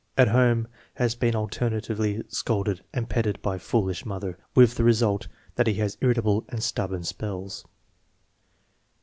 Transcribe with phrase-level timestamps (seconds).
[0.17, 5.27] At home has been alternately scolded and petted by a foolish mother, with the result
[5.57, 7.63] that he has irritable and stubborn spells.